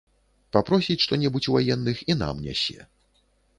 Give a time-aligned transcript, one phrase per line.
[0.55, 2.79] Папросіць што-небудзь у ваенных і нам нясе.